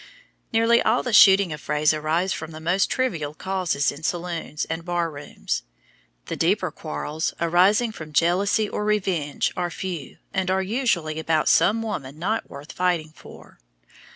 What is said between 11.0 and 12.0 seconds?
about some